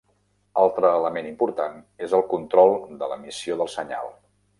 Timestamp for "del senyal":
3.61-4.11